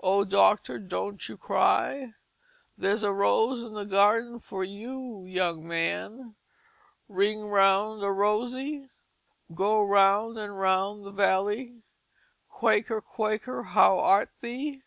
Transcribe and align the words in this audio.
"O 0.00 0.24
dear 0.24 0.30
Doctor 0.30 0.78
don't 0.80 1.28
you 1.28 1.36
cry;" 1.36 2.14
"There's 2.76 3.04
a 3.04 3.12
rose 3.12 3.62
in 3.62 3.72
the 3.74 3.84
garden 3.84 4.40
for 4.40 4.64
you, 4.64 5.24
young 5.26 5.64
man;" 5.64 6.34
"Ring 7.08 7.42
around 7.42 8.02
a 8.02 8.10
rosy;" 8.10 8.90
"Go 9.54 9.80
round 9.80 10.36
and 10.38 10.58
round 10.58 11.04
the 11.04 11.12
valley;" 11.12 11.84
"Quaker, 12.48 13.00
Quaker, 13.00 13.62
How 13.62 14.00
art 14.00 14.32
thee?" 14.40 14.82